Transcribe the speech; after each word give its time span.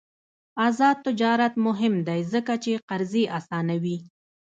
آزاد 0.67 0.97
تجارت 1.07 1.53
مهم 1.65 1.93
دی 2.07 2.21
ځکه 2.33 2.53
چې 2.63 2.71
قرضې 2.89 3.23
اسانوي. 3.37 3.97